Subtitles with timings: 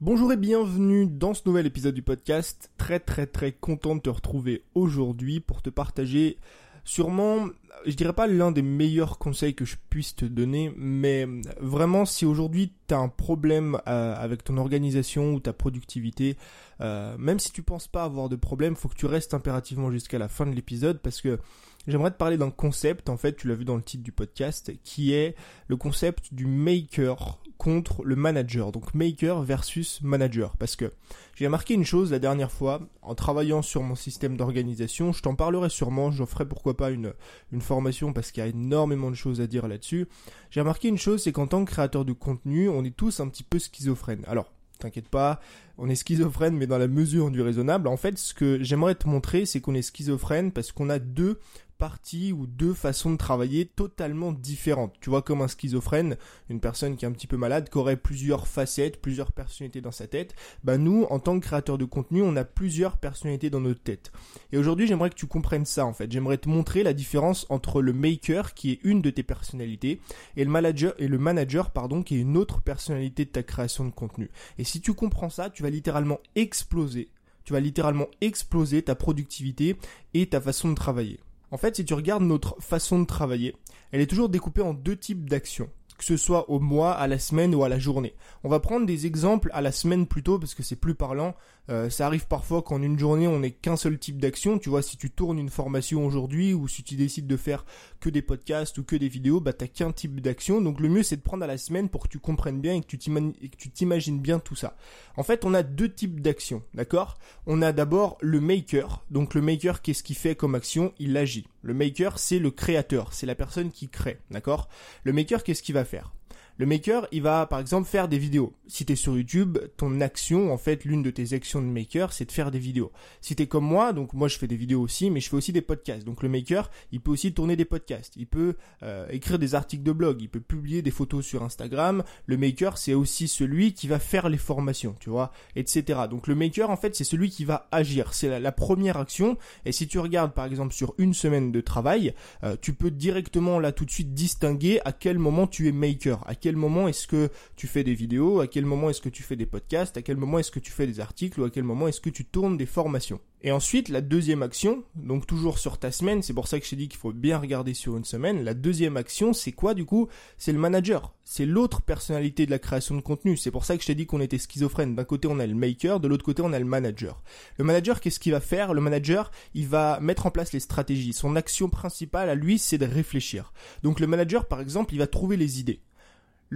[0.00, 2.70] Bonjour et bienvenue dans ce nouvel épisode du podcast.
[2.76, 6.36] Très très très content de te retrouver aujourd'hui pour te partager
[6.84, 7.46] sûrement,
[7.86, 11.26] je dirais pas l'un des meilleurs conseils que je puisse te donner, mais
[11.60, 16.36] vraiment si aujourd'hui tu as un problème euh, avec ton organisation ou ta productivité,
[16.80, 20.18] euh, même si tu penses pas avoir de problème, faut que tu restes impérativement jusqu'à
[20.18, 21.38] la fin de l'épisode parce que
[21.86, 24.72] j'aimerais te parler d'un concept, en fait tu l'as vu dans le titre du podcast,
[24.82, 25.34] qui est
[25.68, 28.72] le concept du maker contre le manager.
[28.72, 30.56] Donc maker versus manager.
[30.58, 30.92] Parce que
[31.34, 35.34] j'ai remarqué une chose la dernière fois, en travaillant sur mon système d'organisation, je t'en
[35.34, 37.14] parlerai sûrement, j'en ferai pourquoi pas une,
[37.52, 40.06] une formation parce qu'il y a énormément de choses à dire là-dessus.
[40.50, 43.28] J'ai remarqué une chose, c'est qu'en tant que créateur de contenu, on est tous un
[43.28, 44.24] petit peu schizophrènes.
[44.26, 45.40] Alors, t'inquiète pas,
[45.78, 47.88] on est schizophrène mais dans la mesure du raisonnable.
[47.88, 51.40] En fait, ce que j'aimerais te montrer, c'est qu'on est schizophrène parce qu'on a deux
[51.84, 54.94] parties ou deux façons de travailler totalement différentes.
[55.02, 56.16] Tu vois, comme un schizophrène,
[56.48, 59.90] une personne qui est un petit peu malade, qui aurait plusieurs facettes, plusieurs personnalités dans
[59.90, 63.60] sa tête, bah nous, en tant que créateur de contenu, on a plusieurs personnalités dans
[63.60, 64.12] notre tête.
[64.50, 66.10] Et aujourd'hui, j'aimerais que tu comprennes ça, en fait.
[66.10, 70.00] J'aimerais te montrer la différence entre le maker, qui est une de tes personnalités,
[70.38, 73.84] et le manager, et le manager, pardon, qui est une autre personnalité de ta création
[73.84, 74.30] de contenu.
[74.56, 77.10] Et si tu comprends ça, tu vas littéralement exploser
[77.44, 79.76] tu vas littéralement exploser ta productivité
[80.14, 81.20] et ta façon de travailler.
[81.54, 83.54] En fait, si tu regardes notre façon de travailler,
[83.92, 87.18] elle est toujours découpée en deux types d'actions que ce soit au mois, à la
[87.18, 88.14] semaine ou à la journée.
[88.42, 91.34] On va prendre des exemples à la semaine plutôt parce que c'est plus parlant.
[91.70, 94.58] Euh, ça arrive parfois qu'en une journée on n'ait qu'un seul type d'action.
[94.58, 97.64] Tu vois, si tu tournes une formation aujourd'hui ou si tu décides de faire
[98.00, 100.60] que des podcasts ou que des vidéos, bah t'as qu'un type d'action.
[100.60, 102.80] Donc le mieux c'est de prendre à la semaine pour que tu comprennes bien et
[102.80, 104.76] que tu t'imagines bien tout ça.
[105.16, 107.16] En fait, on a deux types d'actions, d'accord?
[107.46, 109.04] On a d'abord le maker.
[109.10, 110.92] Donc le maker, qu'est-ce qu'il fait comme action?
[110.98, 111.46] Il agit.
[111.62, 114.68] Le maker, c'est le créateur, c'est la personne qui crée, d'accord?
[115.04, 116.12] Le maker, qu'est-ce qu'il va faire
[116.56, 118.54] le maker, il va par exemple faire des vidéos.
[118.68, 122.12] Si tu es sur YouTube, ton action, en fait, l'une de tes actions de maker,
[122.12, 122.92] c'est de faire des vidéos.
[123.20, 125.36] Si tu es comme moi, donc moi je fais des vidéos aussi, mais je fais
[125.36, 126.04] aussi des podcasts.
[126.04, 129.82] Donc le maker, il peut aussi tourner des podcasts, il peut euh, écrire des articles
[129.82, 132.04] de blog, il peut publier des photos sur Instagram.
[132.26, 136.02] Le maker, c'est aussi celui qui va faire les formations, tu vois, etc.
[136.08, 138.14] Donc le maker, en fait, c'est celui qui va agir.
[138.14, 139.36] C'est la, première action.
[139.64, 142.14] Et si tu regardes par exemple sur une semaine de travail,
[142.44, 146.22] euh, tu peux directement là tout de suite distinguer à quel moment tu es maker,
[146.44, 149.34] quel moment est-ce que tu fais des vidéos, à quel moment est-ce que tu fais
[149.34, 151.88] des podcasts, à quel moment est-ce que tu fais des articles ou à quel moment
[151.88, 153.18] est-ce que tu tournes des formations.
[153.40, 156.70] Et ensuite, la deuxième action, donc toujours sur ta semaine, c'est pour ça que je
[156.70, 159.86] t'ai dit qu'il faut bien regarder sur une semaine, la deuxième action, c'est quoi du
[159.86, 160.08] coup?
[160.36, 161.14] C'est le manager.
[161.24, 163.38] C'est l'autre personnalité de la création de contenu.
[163.38, 164.94] C'est pour ça que je t'ai dit qu'on était schizophrène.
[164.94, 167.22] D'un côté, on a le maker, de l'autre côté, on a le manager.
[167.56, 168.74] Le manager, qu'est-ce qu'il va faire?
[168.74, 171.14] Le manager, il va mettre en place les stratégies.
[171.14, 173.54] Son action principale à lui, c'est de réfléchir.
[173.82, 175.80] Donc le manager, par exemple, il va trouver les idées.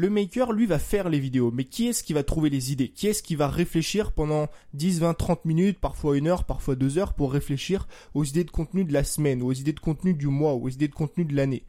[0.01, 1.51] Le maker, lui, va faire les vidéos.
[1.51, 2.89] Mais qui est-ce qui va trouver les idées?
[2.89, 6.99] Qui est-ce qui va réfléchir pendant 10, 20, 30 minutes, parfois une heure, parfois deux
[6.99, 10.29] heures pour réfléchir aux idées de contenu de la semaine, aux idées de contenu du
[10.29, 11.65] mois, aux idées de contenu de l'année?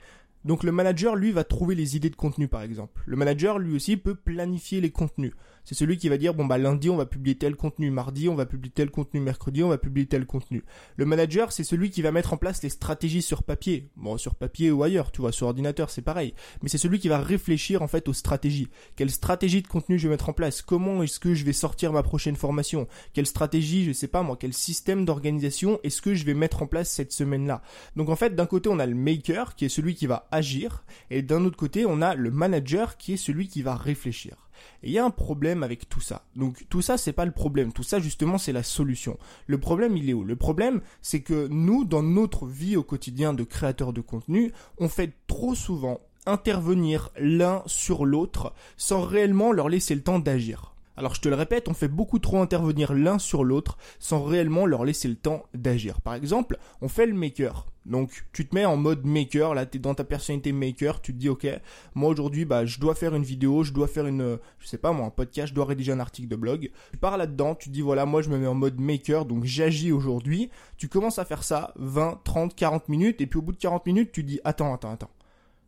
[0.46, 3.02] Donc le manager, lui, va trouver les idées de contenu, par exemple.
[3.06, 5.34] Le manager, lui aussi, peut planifier les contenus.
[5.66, 8.34] C'est celui qui va dire, bon bah lundi, on va publier tel contenu, mardi, on
[8.34, 10.64] va publier tel contenu, mercredi, on va publier tel contenu.
[10.96, 13.90] Le manager, c'est celui qui va mettre en place les stratégies sur papier.
[13.96, 16.34] Bon, sur papier ou ailleurs, tu vois, sur ordinateur, c'est pareil.
[16.64, 18.70] Mais c'est celui qui va réfléchir, en fait, aux stratégies.
[18.96, 20.64] Quelle stratégie de contenu je vais mettre en place?
[20.64, 22.88] Comment est-ce que je vais sortir ma prochaine formation?
[23.14, 26.68] Quelle stratégie, je sais pas moi, quel système d'organisation est-ce que je vais mettre en
[26.68, 27.62] place cette semaine-là?
[27.96, 30.84] Donc en fait, d'un côté, on a le maker, qui est celui qui va agir,
[31.10, 34.50] et d'un autre côté, on a le manager qui est celui qui va réfléchir.
[34.84, 36.26] Et il y a un problème avec tout ça.
[36.36, 37.72] Donc tout ça, c'est pas le problème.
[37.72, 39.18] Tout ça, justement, c'est la solution.
[39.48, 40.24] Le problème, il est où?
[40.24, 44.90] Le problème, c'est que nous, dans notre vie au quotidien de créateurs de contenu, on
[44.90, 50.74] fait trop souvent intervenir l'un sur l'autre sans réellement leur laisser le temps d'agir.
[51.00, 54.66] Alors je te le répète, on fait beaucoup trop intervenir l'un sur l'autre sans réellement
[54.66, 56.02] leur laisser le temps d'agir.
[56.02, 57.68] Par exemple, on fait le maker.
[57.86, 61.14] Donc tu te mets en mode maker, là tu es dans ta personnalité maker, tu
[61.14, 61.48] te dis ok,
[61.96, 64.92] moi aujourd'hui bah je dois faire une vidéo, je dois faire une je sais pas
[64.92, 66.69] moi un podcast, je dois rédiger un article de blog.
[66.92, 69.94] Tu pars là-dedans, tu dis voilà, moi je me mets en mode maker, donc j'agis
[69.94, 70.50] aujourd'hui.
[70.75, 73.86] Tu commences à faire ça 20, 30, 40 minutes et puis au bout de 40
[73.86, 75.10] minutes, tu dis attends, attends, attends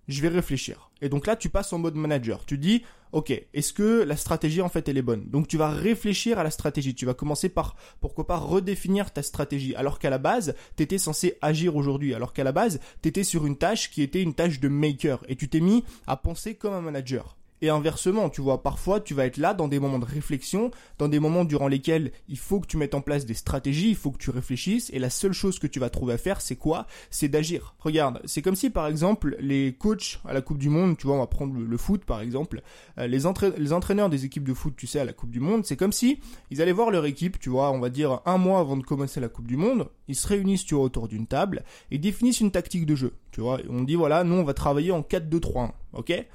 [0.08, 0.92] je vais réfléchir.
[1.02, 2.46] Et donc là, tu passes en mode manager.
[2.46, 5.30] Tu dis, ok, est-ce que la stratégie en fait elle est bonne?
[5.30, 6.96] Donc tu vas réfléchir à la stratégie.
[6.96, 9.76] Tu vas commencer par, pourquoi pas, redéfinir ta stratégie.
[9.76, 12.14] Alors qu'à la base, t'étais censé agir aujourd'hui.
[12.14, 15.24] Alors qu'à la base, t'étais sur une tâche qui était une tâche de maker.
[15.28, 17.38] Et tu t'es mis à penser comme un manager.
[17.64, 21.08] Et inversement, tu vois, parfois tu vas être là dans des moments de réflexion, dans
[21.08, 24.10] des moments durant lesquels il faut que tu mettes en place des stratégies, il faut
[24.10, 26.88] que tu réfléchisses, et la seule chose que tu vas trouver à faire, c'est quoi?
[27.12, 27.76] C'est d'agir.
[27.80, 31.18] Regarde, c'est comme si par exemple les coachs à la Coupe du Monde, tu vois,
[31.18, 32.64] on va prendre le, foot par exemple,
[32.98, 35.78] euh, les, entraîneurs des équipes de foot, tu sais, à la Coupe du Monde, c'est
[35.78, 36.20] comme si
[36.50, 39.20] ils allaient voir leur équipe, tu vois, on va dire un mois avant de commencer
[39.20, 42.52] la Coupe du Monde, ils se réunissent, tu vois, autour d'une table, et définissent une
[42.52, 46.26] tactique de jeu, tu vois, on dit voilà, nous on va travailler en 4-2-3-1, ok?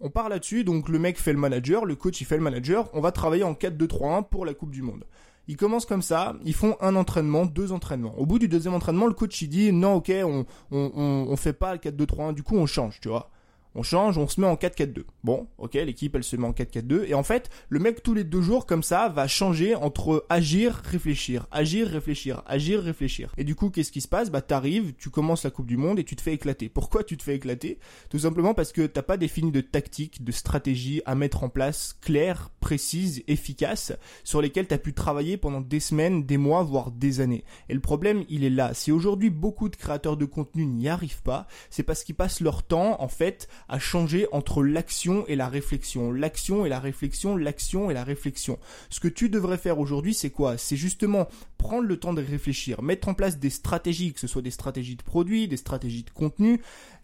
[0.00, 2.88] On part là-dessus, donc le mec fait le manager, le coach il fait le manager,
[2.94, 5.04] on va travailler en 4-2-3-1 pour la Coupe du Monde.
[5.48, 8.16] Ils commencent comme ça, ils font un entraînement, deux entraînements.
[8.18, 11.52] Au bout du deuxième entraînement, le coach il dit non ok, on, on, on, fait
[11.52, 13.30] pas le 4-2-3-1, du coup on change, tu vois
[13.74, 15.04] on change, on se met en 4-4-2.
[15.24, 18.24] Bon, ok, l'équipe elle se met en 4-4-2 et en fait, le mec tous les
[18.24, 23.32] deux jours comme ça va changer entre agir, réfléchir, agir, réfléchir, agir, réfléchir.
[23.36, 24.30] Et du coup, qu'est-ce qui se passe?
[24.30, 26.68] Bah t'arrives, tu commences la Coupe du Monde et tu te fais éclater.
[26.68, 27.78] Pourquoi tu te fais éclater?
[28.08, 31.96] Tout simplement parce que t'as pas défini de tactique, de stratégie à mettre en place
[32.00, 33.92] claire, précise, efficace,
[34.24, 37.44] sur lesquelles t'as pu travailler pendant des semaines, des mois, voire des années.
[37.68, 38.74] Et le problème, il est là.
[38.74, 42.62] Si aujourd'hui beaucoup de créateurs de contenu n'y arrivent pas, c'est parce qu'ils passent leur
[42.62, 46.12] temps en fait à changer entre l'action et la réflexion.
[46.12, 48.58] L'action et la réflexion, l'action et la réflexion.
[48.90, 50.58] Ce que tu devrais faire aujourd'hui, c'est quoi?
[50.58, 54.42] C'est justement prendre le temps de réfléchir, mettre en place des stratégies, que ce soit
[54.42, 56.60] des stratégies de produits, des stratégies de contenu,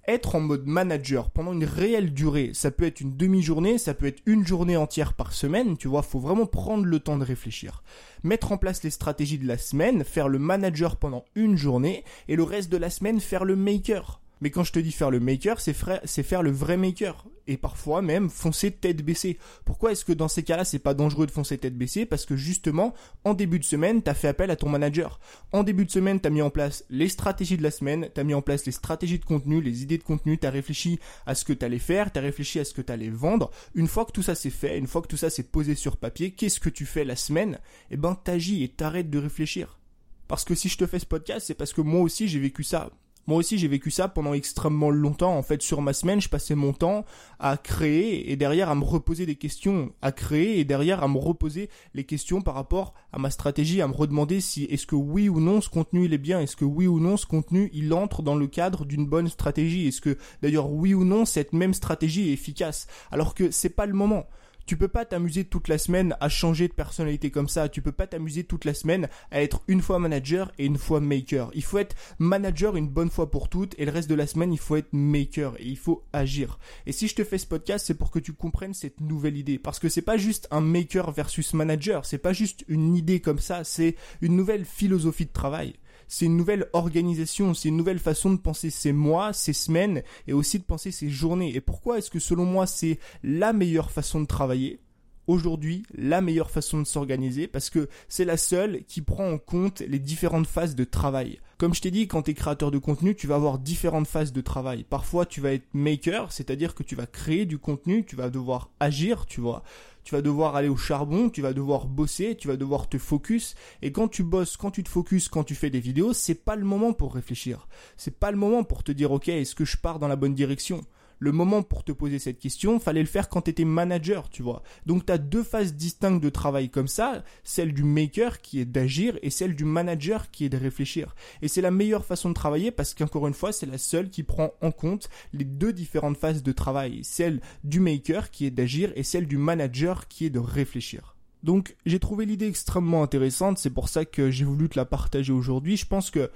[0.08, 2.50] être en mode manager pendant une réelle durée.
[2.52, 6.02] Ça peut être une demi-journée, ça peut être une journée entière par semaine, tu vois,
[6.02, 7.84] faut vraiment prendre le temps de réfléchir.
[8.24, 12.34] Mettre en place les stratégies de la semaine, faire le manager pendant une journée et
[12.34, 14.20] le reste de la semaine faire le maker.
[14.40, 17.24] Mais quand je te dis faire le maker, c'est faire le vrai maker.
[17.48, 19.38] Et parfois même foncer tête baissée.
[19.64, 22.04] Pourquoi est-ce que dans ces cas-là, c'est pas dangereux de foncer tête baissée?
[22.04, 22.92] Parce que justement,
[23.22, 25.20] en début de semaine, t'as fait appel à ton manager.
[25.52, 28.34] En début de semaine, t'as mis en place les stratégies de la semaine, t'as mis
[28.34, 31.52] en place les stratégies de contenu, les idées de contenu, t'as réfléchi à ce que
[31.52, 33.52] t'allais faire, t'as réfléchi à ce que t'allais vendre.
[33.74, 35.98] Une fois que tout ça c'est fait, une fois que tout ça s'est posé sur
[35.98, 37.60] papier, qu'est-ce que tu fais la semaine?
[37.92, 39.78] Eh ben, t'agis et t'arrêtes de réfléchir.
[40.26, 42.64] Parce que si je te fais ce podcast, c'est parce que moi aussi j'ai vécu
[42.64, 42.90] ça.
[43.26, 45.36] Moi aussi, j'ai vécu ça pendant extrêmement longtemps.
[45.36, 47.04] En fait, sur ma semaine, je passais mon temps
[47.40, 51.18] à créer et derrière à me reposer des questions, à créer et derrière à me
[51.18, 55.28] reposer les questions par rapport à ma stratégie, à me redemander si est-ce que oui
[55.28, 57.92] ou non ce contenu il est bien, est-ce que oui ou non ce contenu il
[57.92, 61.74] entre dans le cadre d'une bonne stratégie, est-ce que d'ailleurs oui ou non cette même
[61.74, 64.26] stratégie est efficace, alors que c'est pas le moment.
[64.66, 67.68] Tu peux pas t'amuser toute la semaine à changer de personnalité comme ça.
[67.68, 71.00] Tu peux pas t'amuser toute la semaine à être une fois manager et une fois
[71.00, 71.50] maker.
[71.54, 74.52] Il faut être manager une bonne fois pour toutes et le reste de la semaine,
[74.52, 76.58] il faut être maker et il faut agir.
[76.84, 79.58] Et si je te fais ce podcast, c'est pour que tu comprennes cette nouvelle idée.
[79.58, 82.04] Parce que c'est pas juste un maker versus manager.
[82.04, 83.62] C'est pas juste une idée comme ça.
[83.62, 85.74] C'est une nouvelle philosophie de travail
[86.08, 90.32] c'est une nouvelle organisation, c'est une nouvelle façon de penser ces mois, ces semaines et
[90.32, 91.54] aussi de penser ces journées.
[91.54, 94.80] Et pourquoi est-ce que selon moi c'est la meilleure façon de travailler?
[95.26, 99.80] Aujourd'hui la meilleure façon de s'organiser parce que c'est la seule qui prend en compte
[99.80, 101.40] les différentes phases de travail.
[101.58, 104.32] Comme je t'ai dit, quand tu es créateur de contenu, tu vas avoir différentes phases
[104.32, 104.84] de travail.
[104.84, 108.70] Parfois, tu vas être maker, c'est-à-dire que tu vas créer du contenu, tu vas devoir
[108.78, 109.62] agir, tu vois
[110.06, 113.56] tu vas devoir aller au charbon, tu vas devoir bosser, tu vas devoir te focus.
[113.82, 116.54] Et quand tu bosses, quand tu te focus, quand tu fais des vidéos, c'est pas
[116.54, 117.66] le moment pour réfléchir.
[117.96, 120.34] C'est pas le moment pour te dire, ok, est-ce que je pars dans la bonne
[120.34, 120.82] direction?
[121.18, 124.42] Le moment pour te poser cette question, fallait le faire quand tu étais manager, tu
[124.42, 124.62] vois.
[124.84, 128.64] Donc tu as deux phases distinctes de travail comme ça, celle du maker qui est
[128.64, 131.14] d'agir et celle du manager qui est de réfléchir.
[131.42, 134.22] Et c'est la meilleure façon de travailler parce qu'encore une fois, c'est la seule qui
[134.22, 138.92] prend en compte les deux différentes phases de travail, celle du maker qui est d'agir
[138.94, 141.16] et celle du manager qui est de réfléchir.
[141.42, 145.32] Donc j'ai trouvé l'idée extrêmement intéressante, c'est pour ça que j'ai voulu te la partager
[145.32, 145.76] aujourd'hui.
[145.76, 146.30] Je pense que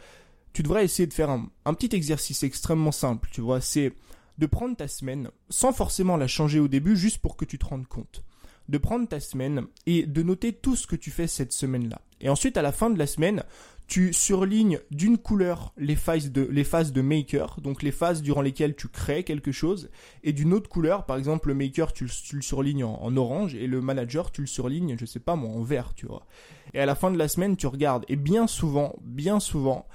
[0.52, 3.93] tu devrais essayer de faire un, un petit exercice extrêmement simple, tu vois, c'est
[4.40, 7.66] de prendre ta semaine, sans forcément la changer au début, juste pour que tu te
[7.66, 8.25] rendes compte.
[8.70, 12.00] De prendre ta semaine et de noter tout ce que tu fais cette semaine-là.
[12.23, 13.44] Et ensuite, à la fin de la semaine,
[13.87, 18.40] tu surlignes d'une couleur les phases de, les phases de maker, donc les phases durant
[18.40, 19.90] lesquelles tu crées quelque chose,
[20.23, 23.82] et d'une autre couleur, par exemple le maker tu, le surlignes en, orange, et le
[23.82, 26.25] manager tu le surlignes, je sais pas moi, en vert, tu vois.
[26.73, 29.87] Et à la fin de la semaine, tu regardes, et bien souvent, bien souvent,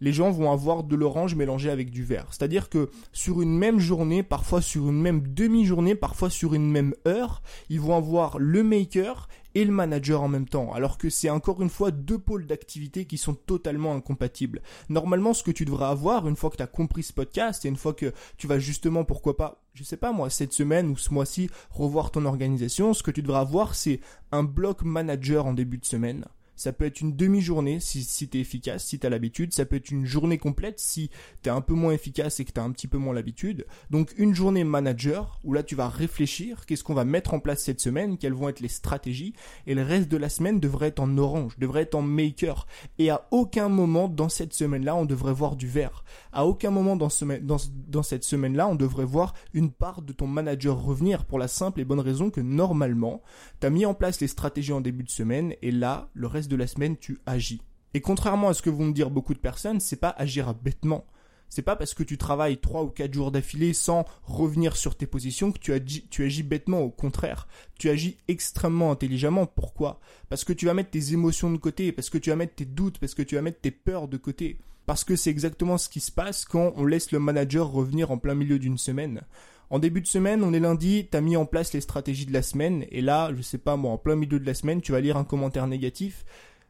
[0.00, 2.26] les gens vont avoir de l'orange mélangé avec du vert.
[2.30, 6.94] C'est-à-dire que sur une même journée, parfois sur une même demi-journée, parfois sur une même
[7.06, 11.30] heure, ils vont avoir le maker et le manager en même temps, alors que c'est
[11.30, 14.62] encore une fois deux pôles d'activité qui sont totalement incompatibles.
[14.88, 17.68] Normalement, ce que tu devrais avoir, une fois que tu as compris ce podcast, et
[17.68, 20.96] une fois que tu vas justement, pourquoi pas, je sais pas moi, cette semaine ou
[20.96, 24.00] ce mois-ci, revoir ton organisation, ce que tu devrais avoir, c'est
[24.32, 26.26] un bloc manager en début de semaine,
[26.60, 29.54] Ça peut être une demi-journée si, si tu es efficace, si tu as l'habitude.
[29.54, 31.08] Ça peut être une journée complète si
[31.42, 33.64] tu es un peu moins efficace et que tu as un petit peu moins l'habitude.
[33.88, 37.62] Donc une journée manager où là tu vas réfléchir, qu'est-ce qu'on va mettre en place
[37.62, 39.32] cette semaine, quelles vont être les stratégies?
[39.66, 42.66] Et le reste de la semaine devrait être en orange, devrait être en maker.
[42.98, 46.04] Et à aucun moment dans cette semaine-là, on devrait voir du vert.
[46.30, 47.08] À aucun moment dans,
[47.42, 51.80] dans, cette semaine-là, on devrait voir une part de ton manager revenir pour la simple
[51.80, 53.22] et bonne raison que normalement,
[53.62, 56.49] tu as mis en place les stratégies en début de semaine et là, le reste
[56.56, 57.62] la semaine, tu agis.
[57.94, 61.06] Et contrairement à ce que vont me dire beaucoup de personnes, c'est pas agir bêtement.
[61.48, 65.08] C'est pas parce que tu travailles trois ou quatre jours d'affilée sans revenir sur tes
[65.08, 66.78] positions que tu agis, tu agis bêtement.
[66.78, 69.46] Au contraire, tu agis extrêmement intelligemment.
[69.46, 69.98] Pourquoi?
[70.28, 72.64] Parce que tu vas mettre tes émotions de côté, parce que tu vas mettre tes
[72.64, 74.60] doutes, parce que tu vas mettre tes peurs de côté.
[74.86, 78.18] Parce que c'est exactement ce qui se passe quand on laisse le manager revenir en
[78.18, 79.22] plein milieu d'une semaine.
[79.70, 82.42] En début de semaine, on est lundi, t'as mis en place les stratégies de la
[82.42, 85.00] semaine, et là, je sais pas moi, en plein milieu de la semaine, tu vas
[85.00, 86.24] lire un commentaire négatif.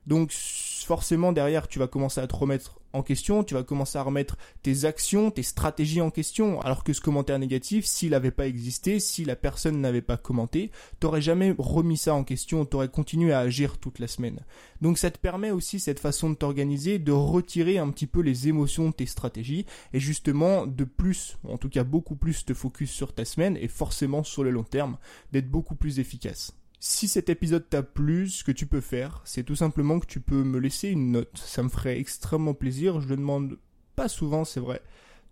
[0.07, 4.03] Donc forcément derrière tu vas commencer à te remettre en question, tu vas commencer à
[4.03, 8.47] remettre tes actions, tes stratégies en question, alors que ce commentaire négatif, s'il n'avait pas
[8.47, 13.33] existé, si la personne n'avait pas commenté, t'aurais jamais remis ça en question, t'aurais continué
[13.33, 14.41] à agir toute la semaine.
[14.81, 18.49] Donc ça te permet aussi cette façon de t'organiser, de retirer un petit peu les
[18.49, 22.91] émotions de tes stratégies, et justement de plus, en tout cas beaucoup plus te focus
[22.91, 24.99] sur ta semaine, et forcément sur le long terme,
[25.33, 26.53] d'être beaucoup plus efficace.
[26.83, 30.19] Si cet épisode t'a plu, ce que tu peux faire, c'est tout simplement que tu
[30.19, 31.37] peux me laisser une note.
[31.37, 33.03] Ça me ferait extrêmement plaisir.
[33.03, 33.59] Je le demande
[33.97, 34.81] pas souvent, c'est vrai,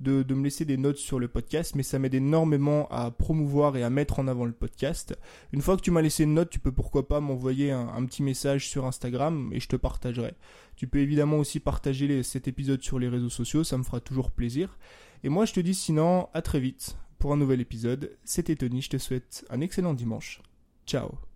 [0.00, 3.82] de, me laisser des notes sur le podcast, mais ça m'aide énormément à promouvoir et
[3.82, 5.18] à mettre en avant le podcast.
[5.52, 8.22] Une fois que tu m'as laissé une note, tu peux pourquoi pas m'envoyer un, petit
[8.22, 10.34] message sur Instagram et je te partagerai.
[10.76, 14.32] Tu peux évidemment aussi partager cet épisode sur les réseaux sociaux, ça me fera toujours
[14.32, 14.78] plaisir.
[15.24, 18.16] Et moi je te dis sinon à très vite pour un nouvel épisode.
[18.22, 20.42] C'était Tony, je te souhaite un excellent dimanche.
[20.86, 21.27] Ciao